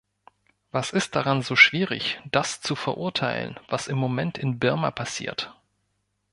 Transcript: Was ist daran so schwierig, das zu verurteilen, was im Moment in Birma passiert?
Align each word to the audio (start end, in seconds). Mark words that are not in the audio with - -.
Was 0.71 0.93
ist 0.93 1.15
daran 1.15 1.43
so 1.43 1.55
schwierig, 1.55 2.19
das 2.31 2.59
zu 2.59 2.75
verurteilen, 2.75 3.59
was 3.67 3.87
im 3.87 3.99
Moment 3.99 4.39
in 4.39 4.57
Birma 4.57 4.89
passiert? 4.89 5.55